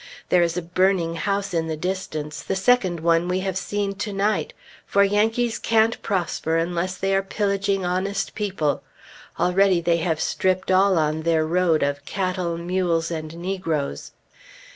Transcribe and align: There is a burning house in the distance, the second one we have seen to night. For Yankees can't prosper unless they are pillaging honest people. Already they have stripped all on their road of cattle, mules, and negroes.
There 0.29 0.41
is 0.41 0.57
a 0.57 0.63
burning 0.63 1.13
house 1.13 1.53
in 1.53 1.67
the 1.67 1.77
distance, 1.77 2.41
the 2.41 2.55
second 2.55 3.01
one 3.01 3.27
we 3.27 3.41
have 3.41 3.55
seen 3.55 3.93
to 3.97 4.11
night. 4.11 4.51
For 4.83 5.03
Yankees 5.03 5.59
can't 5.59 6.01
prosper 6.01 6.57
unless 6.57 6.97
they 6.97 7.13
are 7.15 7.21
pillaging 7.21 7.85
honest 7.85 8.33
people. 8.33 8.81
Already 9.39 9.79
they 9.79 9.97
have 9.97 10.19
stripped 10.19 10.71
all 10.71 10.97
on 10.97 11.21
their 11.21 11.45
road 11.45 11.83
of 11.83 12.03
cattle, 12.03 12.57
mules, 12.57 13.11
and 13.11 13.37
negroes. 13.37 14.11